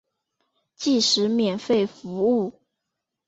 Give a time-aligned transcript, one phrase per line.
[0.75, 2.51] 即使免费服务